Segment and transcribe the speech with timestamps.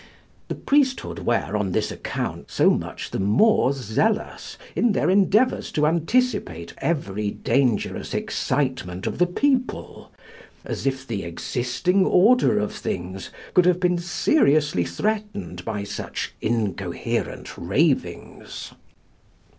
[0.47, 5.85] The priesthood were, on this account, so much the more zealous in their endeavours to
[5.85, 10.11] anticipate every dangerous excitement of the people,
[10.65, 17.55] as if the existing order of things could have been seriously threatened by such incoherent
[17.55, 18.71] ravings.